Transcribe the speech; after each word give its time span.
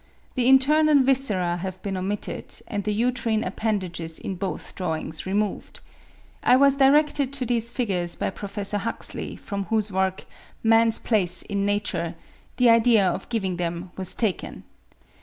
The 0.33 0.49
internal 0.49 1.03
viscera 1.03 1.57
have 1.57 1.79
been 1.83 1.95
omitted, 1.95 2.59
and 2.67 2.83
the 2.83 2.91
uterine 2.91 3.43
appendages 3.43 4.17
in 4.17 4.33
both 4.33 4.73
drawings 4.73 5.27
removed. 5.27 5.79
I 6.41 6.55
was 6.55 6.77
directed 6.77 7.31
to 7.33 7.45
these 7.45 7.69
figures 7.69 8.15
by 8.15 8.31
Prof. 8.31 8.71
Huxley, 8.71 9.35
from 9.35 9.65
whose 9.65 9.91
work, 9.91 10.25
'Man's 10.63 10.97
Place 10.97 11.43
in 11.43 11.67
Nature,' 11.67 12.15
the 12.57 12.71
idea 12.71 13.07
of 13.07 13.29
giving 13.29 13.57
them 13.57 13.91
was 13.95 14.15
taken. 14.15 14.63